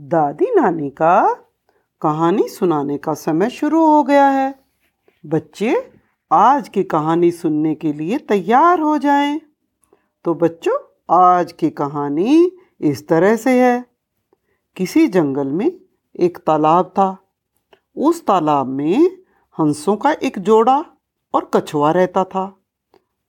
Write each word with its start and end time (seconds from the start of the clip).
नानी 0.00 0.90
का 0.90 1.34
कहानी 2.02 2.48
सुनाने 2.48 2.98
का 2.98 3.14
समय 3.14 3.50
शुरू 3.50 3.86
हो 3.86 4.02
गया 4.02 4.28
है। 4.28 4.54
बच्चे 5.26 5.92
आज 6.32 6.68
की 6.68 6.84
कहानी 6.84 7.30
सुनने 7.30 7.74
के 7.74 7.92
लिए 7.92 8.18
तैयार 8.18 8.80
हो 8.80 8.98
जाएँ। 8.98 9.40
तो 10.24 10.34
बच्चों, 10.34 10.78
आज 11.10 11.52
की 11.52 11.70
कहानी 11.70 12.52
इस 12.80 13.08
तरह 13.08 13.36
से 13.36 13.62
है। 13.62 13.86
किसी 14.76 15.08
जंगल 15.08 15.48
में 15.48 15.80
एक 16.20 16.38
तालाब 16.38 16.86
था। 16.86 17.18
उस 17.96 18.26
तालाब 18.26 18.66
में 18.66 19.18
हंसों 19.60 19.96
का 19.96 20.12
एक 20.12 20.38
जोड़ा 20.38 20.84
और 21.34 21.50
कछुआ 21.54 21.90
रहता 21.90 22.24
था। 22.24 22.56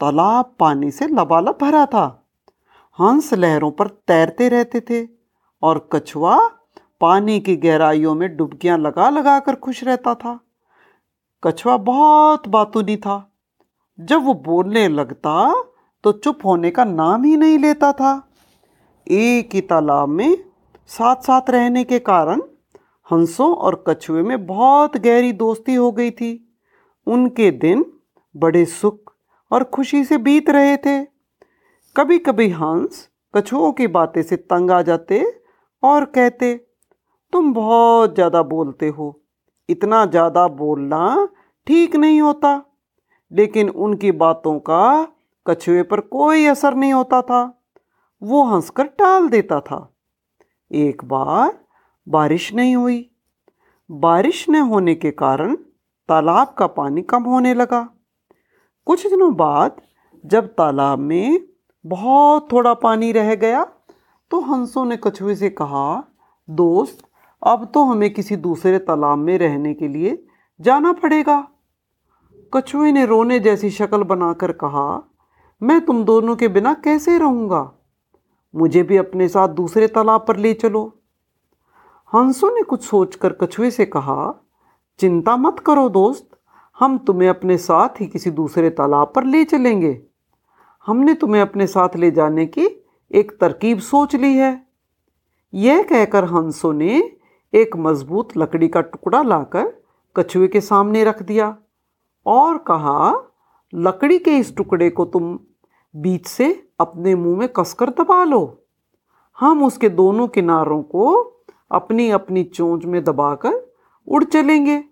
तालाब 0.00 0.54
पानी 0.58 0.90
से 0.90 1.06
लबालब 1.06 1.58
भरा 1.60 1.86
था। 1.86 2.28
हंस 3.00 3.34
लहरों 3.34 3.70
पर 3.70 3.86
तैरते 3.86 4.48
रहते 4.48 4.80
थे 4.80 5.08
और 5.62 5.88
कछुआ 5.92 6.50
पानी 7.00 7.38
की 7.40 7.56
गहराइयों 7.56 8.14
में 8.14 8.36
डुबकियाँ 8.36 8.78
लगा 8.78 9.08
लगा 9.10 9.38
कर 9.40 9.54
खुश 9.54 9.84
रहता 9.84 10.14
था। 10.14 10.38
कछुआ 11.42 11.76
बहुत 11.76 12.48
बातूनी 12.48 12.96
था। 12.96 13.32
जब 14.00 14.24
वो 14.24 14.34
बोलने 14.34 14.88
लगता 14.88 15.64
तो 16.04 16.12
चुप 16.12 16.44
होने 16.44 16.70
का 16.70 16.84
नाम 16.84 17.24
ही 17.24 17.36
नहीं 17.36 17.58
लेता 17.58 17.92
था। 17.92 18.28
एक 19.06 19.54
ही 19.54 19.60
तालाब 19.60 20.08
में 20.08 20.36
साथ 20.86 21.16
साथ 21.16 21.50
रहने 21.50 21.84
के 21.84 21.98
कारण 21.98 22.42
हंसों 23.12 23.54
और 23.54 23.84
कछुए 23.88 24.22
में 24.22 24.46
बहुत 24.46 24.96
गहरी 24.96 25.32
दोस्ती 25.32 25.74
हो 25.74 25.90
गई 25.92 26.10
थी। 26.10 26.32
उनके 27.06 27.50
दिन 27.50 27.84
बड़े 28.36 28.64
सुख 28.64 29.12
और 29.50 29.64
खुशी 29.64 30.04
से 30.04 30.18
बीत 30.18 30.50
रहे 30.50 30.76
थे। 30.76 31.04
कभी 31.96 32.18
कभी 32.18 32.48
हंस 32.50 33.08
कछुओं 33.36 33.72
की 33.72 33.86
बातें 33.86 34.22
से 34.22 34.36
तंग 34.36 34.70
आ 34.70 34.82
जाते 34.82 35.24
और 35.82 36.04
कहते 36.04 36.66
तुम 37.36 37.52
बहुत 37.52 38.14
ज़्यादा 38.14 38.40
बोलते 38.42 38.88
हो। 38.88 39.06
इतना 39.68 40.04
ज़्यादा 40.06 40.46
बोलना 40.50 41.28
ठीक 41.66 41.96
नहीं 41.96 42.20
होता। 42.20 42.52
लेकिन 43.30 43.68
उनकी 43.68 44.12
बातों 44.12 44.58
का 44.60 44.86
कछुए 45.46 45.82
पर 45.82 46.00
कोई 46.00 46.46
असर 46.46 46.74
नहीं 46.74 46.92
होता 46.92 47.20
था। 47.22 47.40
वो 48.22 48.44
हंसकर 48.44 48.86
टाल 48.94 49.28
देता 49.28 49.60
था। 49.60 49.80
एक 50.70 51.04
बार 51.04 51.52
बारिश 52.06 52.52
नहीं 52.54 52.74
हुई। 52.76 52.98
बारिश 53.90 54.44
न 54.50 54.60
होने 54.62 54.94
के 54.94 55.10
कारण 55.10 55.54
तालाब 56.08 56.54
का 56.58 56.66
पानी 56.66 57.02
कम 57.04 57.22
होने 57.24 57.54
लगा। 57.54 57.86
कुछ 58.86 59.06
दिनों 59.06 59.34
बाद 59.36 59.80
जब 60.24 60.46
तालाब 60.54 60.98
में 61.00 61.40
बहुत 61.84 62.48
थोड़ा 62.52 62.74
पानी 62.80 63.12
रह 63.12 63.34
गया 63.36 63.64
तो 64.30 64.40
हंसों 64.42 64.84
ने 64.84 64.96
कछुए 64.96 65.34
से 65.34 65.50
कहा, 65.52 66.02
दोस्त 66.48 67.05
अब 67.42 67.70
तो 67.74 67.84
हमें 67.84 68.14
किसी 68.14 68.36
दूसरे 68.36 68.78
तालाब 68.78 69.18
में 69.18 69.38
रहने 69.38 69.74
के 69.74 69.88
लिए 69.88 70.26
जाना 70.60 70.92
पड़ेगा। 70.92 71.48
कछुए 72.54 72.92
ने 72.92 73.06
रोने 73.06 73.40
जैसी 73.40 73.70
शक्ल 73.70 74.02
बनाकर 74.02 74.52
कहा, 74.52 75.12
मैं 75.62 75.84
तुम 75.84 76.04
दोनों 76.04 76.36
के 76.36 76.48
बिना 76.48 76.74
कैसे 76.74 77.18
रहूँगा? 77.18 77.72
मुझे 78.54 78.82
भी 78.82 78.96
अपने 78.96 79.28
साथ 79.28 79.48
दूसरे 79.48 79.88
तालाब 79.88 80.24
पर 80.28 80.36
ले 80.36 80.54
चलो। 80.54 81.00
हंसों 82.14 82.50
ने 82.50 82.62
कुछ 82.62 82.84
सोचकर 82.84 83.32
कछुए 83.32 83.70
से 83.70 83.86
कहा, 83.86 84.46
चिंता 84.98 85.36
मत 85.36 85.58
करो 85.58 85.88
दोस्त, 85.88 86.30
हम 86.78 86.98
तुम्हें 86.98 87.28
अपने 87.28 87.58
साथ 87.58 87.88
ही 88.00 88.06
किसी 88.06 88.30
दूसरे 88.30 88.70
तालाब 88.70 89.12
पर 89.16 89.24
ले 89.24 89.44
चलेंगे। 89.44 90.02
हमने 90.86 91.14
तुम्हें 91.14 91.42
अपने 91.42 91.66
साथ 91.66 91.88
ले 91.96 92.10
जाने 92.10 92.46
की 92.46 92.84
एक 93.12 93.38
तरकीब 93.40 93.78
सोच 93.78 94.14
ली 94.14 94.36
है। 94.36 94.66
यह 95.54 95.82
कहकर 95.82 96.24
हंसों 96.24 96.72
ने 96.72 97.15
एक 97.56 97.76
मज़बूत 97.76 98.36
लकड़ी 98.36 98.68
का 98.68 98.80
टुकड़ा 98.80 99.22
लाकर 99.22 99.72
कछुए 100.16 100.48
के 100.48 100.60
सामने 100.60 101.04
रख 101.04 101.22
दिया 101.22 101.56
और 102.26 102.58
कहा, 102.58 103.22
लकड़ी 103.74 104.18
के 104.18 104.36
इस 104.38 104.56
टुकड़े 104.56 104.90
को 104.90 105.04
तुम 105.04 105.38
बीच 105.94 106.26
से 106.26 106.68
अपने 106.80 107.14
मुँह 107.14 107.38
में 107.38 107.48
कसकर 107.48 107.90
दबा 107.90 108.24
लो। 108.24 108.62
हम 109.38 109.64
उसके 109.64 109.88
दोनों 109.88 110.28
किनारों 110.28 110.82
को 110.82 111.14
अपनी 111.72 112.10
अपनी 112.10 112.44
चोंच 112.44 112.84
में 112.84 113.04
दबाकर 113.04 113.72
उड़ 114.08 114.24
चलेंगे 114.24 114.84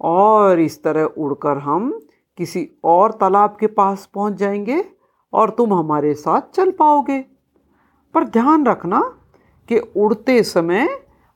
और 0.00 0.60
इस 0.60 0.82
तरह 0.82 1.04
उड़कर 1.04 1.58
हम 1.58 2.00
किसी 2.38 2.68
और 2.84 3.12
तालाब 3.12 3.56
के 3.60 3.66
पास 3.66 4.08
पहुँच 4.14 4.34
जाएँगे 4.34 4.84
और 5.32 5.50
तुम 5.50 5.74
हमारे 5.74 6.14
साथ 6.14 6.54
चल 6.54 6.70
पाओगे। 6.70 7.20
पर 8.14 8.24
ध्यान 8.24 8.66
रखना 8.66 9.00
कि 9.68 9.78
उड़ते 9.96 10.42
समय 10.42 10.88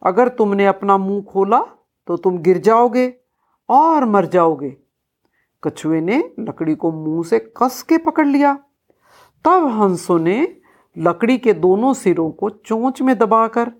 अगर 0.04 0.28
तुमने 0.28 0.66
अपना 0.66 0.96
मुँह 0.98 1.22
खोला 1.22 1.60
तो 2.08 2.16
तुम 2.16 2.38
गिर 2.38 2.58
जाओगे 2.58 3.12
और 3.68 4.04
मर 4.04 4.26
जाओगे। 4.26 4.76
कछुए 5.62 6.00
ने 6.00 6.18
लकड़ी 6.40 6.74
को 6.74 6.90
मुँह 6.92 7.22
से 7.24 7.38
कस 7.56 7.82
के 7.82 7.98
पकड़ 7.98 8.26
लिया। 8.26 8.54
तब 9.44 9.66
हंसों 9.72 10.18
ने 10.18 10.56
लकड़ी 10.96 11.38
के 11.38 11.52
दोनों 11.52 11.92
सिरों 11.94 12.30
को 12.30 12.50
चोंच 12.50 13.00
में 13.02 13.16
दबाकर 13.18 13.72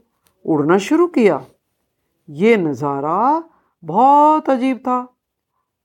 उड़ना 0.44 0.78
शुरू 0.78 1.06
किया। 1.06 1.44
ये 2.28 2.56
नज़ारा 2.56 3.42
बहुत 3.82 4.50
अजीब 4.50 4.78
था। 4.78 5.00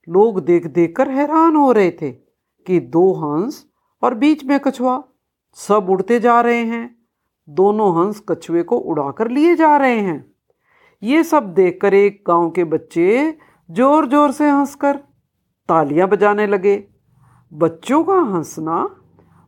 लोग 0.07 0.39
देख 0.45 0.67
देख 0.67 0.95
कर 0.95 1.09
हैरान 1.09 1.56
हो 1.56 1.71
रहे 1.71 1.91
थे 1.91 2.11
कि 2.11 2.79
दो 2.79 3.11
हंस 3.13 3.66
और 4.03 4.13
बीच 4.13 4.44
में 4.44 4.59
कछुआ 4.59 5.01
सब 5.57 5.89
उड़ते 5.89 6.19
जा 6.19 6.39
रहे 6.41 6.63
हैं। 6.66 6.98
दोनों 7.49 7.91
हंस 7.95 8.21
कछुए 8.29 8.63
को 8.63 8.77
उड़ाकर 8.77 9.29
लिए 9.29 9.55
जा 9.55 9.75
रहे 9.77 9.99
हैं। 9.99 10.25
ये 11.03 11.23
सब 11.23 11.53
देखकर 11.53 11.93
एक 11.93 12.23
गाँव 12.27 12.49
के 12.49 12.63
बच्चे 12.63 13.37
ज़ोर 13.69 14.07
ज़ोर 14.07 14.31
से 14.31 14.49
हंसकर 14.49 14.95
तालियाँ 15.69 16.07
बजाने 16.07 16.47
लगे। 16.47 16.83
बच्चों 17.51 18.03
का 18.03 18.19
हंसना 18.33 18.77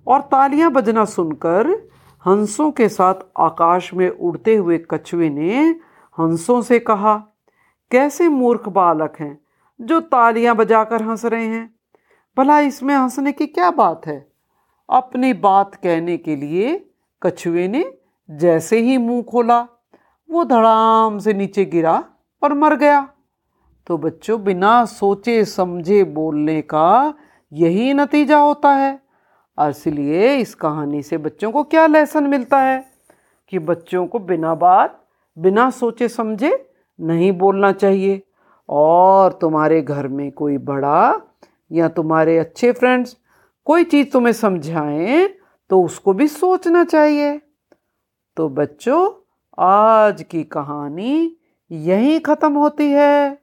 और 0.08 0.22
तालियाँ 0.22 0.72
बजना 0.72 1.06
सुनकर 1.06 1.68
हंसों 2.26 2.70
के 2.72 2.88
साथ 2.90 3.14
आकाश 3.40 3.94
में 3.94 4.10
उड़ते 4.10 4.56
हुए 4.56 4.78
कछुए 4.92 5.30
ने 5.30 5.66
हंसों 6.18 6.62
से 6.62 6.80
कहा, 6.80 7.16
कैसे 7.92 8.28
मूर्ख 8.30 8.68
बालक 8.70 9.14
हैं 9.20 9.38
जो 9.80 10.00
तालियाँ 10.00 10.56
बजाकर 10.56 11.04
हंस 11.04 11.26
रहे 11.26 11.46
हैं? 11.46 11.74
भला 12.38 12.60
इसमें 12.60 12.96
हंसने 12.96 13.32
की 13.32 13.46
क्या 13.48 13.72
बात 13.72 14.08
है? 14.08 14.32
अपनी 14.90 15.34
बात 15.34 15.76
कहने 15.76 16.18
के 16.18 16.36
लिए 16.36 16.91
कछुए 17.24 17.68
ने 17.68 17.94
जैसे 18.32 18.80
ही 18.80 18.98
मुँह 18.98 19.22
खोला, 19.22 19.68
वो 20.32 20.44
धड़ाम 20.44 21.20
से 21.20 21.34
नीचे 21.34 21.66
गिरा 21.66 22.04
और 22.44 22.54
मर 22.54 22.76
गया। 22.76 23.10
तो 23.88 23.98
बच्चों, 23.98 24.44
बिना 24.44 24.86
सोचे, 24.86 25.46
समझे, 25.46 26.04
बोलने 26.04 26.62
का 26.62 27.14
यही 27.54 27.94
नतीजा 27.94 28.38
होता 28.38 28.70
है। 28.70 29.00
इसलिए 29.62 30.36
इस 30.36 30.56
कहानी 30.56 31.04
से 31.04 31.18
बच्चों 31.18 31.52
को 31.52 31.64
क्या 31.64 31.88
लेसन 31.88 32.24
मिलता 32.24 32.60
है? 32.60 32.86
कि 33.50 33.60
बच्चों 33.60 34.08
को 34.08 34.20
बिना 34.20 34.56
बात, 34.56 35.06
बिना 35.38 35.70
सोचे, 35.70 36.08
समझे 36.08 36.70
नहीं 37.00 37.32
बोलना 37.32 37.72
चाहिए। 37.72 38.24
और 38.70 39.34
तुम्हारे 39.34 39.82
घर 39.82 40.08
में 40.08 40.32
कोई 40.32 40.58
बड़ा 40.58 41.22
या 41.72 41.88
तुम्हारे 41.88 42.38
अच्छे 42.38 42.72
फ्रेंड्स 42.72 43.18
कोई 43.66 43.84
चीज़ 43.84 44.12
तुम्हें 44.12 44.34
समझाएँ 44.34 45.41
तो 45.72 45.82
उसको 45.84 46.14
भी 46.14 46.28
सोचना 46.28 46.84
चाहिए। 46.84 47.42
तो 48.38 48.50
बच्चों 48.50 49.12
आज 49.60 50.24
की 50.24 50.44
कहानी 50.44 51.38
यहीं 51.72 52.20
ख़त्म 52.20 52.54
होती 52.54 52.90
है। 52.92 53.38